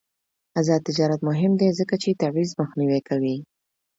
[0.59, 3.37] آزاد تجارت مهم دی ځکه چې تبعیض مخنیوی کوي.